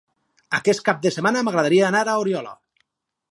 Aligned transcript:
Aquest 0.59 0.81
cap 0.87 1.03
de 1.03 1.11
setmana 1.17 1.45
m'agradaria 1.47 1.85
anar 1.91 2.03
a 2.05 2.17
Oriola. 2.25 2.57